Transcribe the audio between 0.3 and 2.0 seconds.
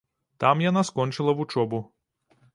Там яна скончыла вучобу.